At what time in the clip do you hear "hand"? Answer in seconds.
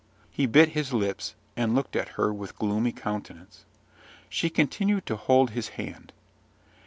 5.77-6.11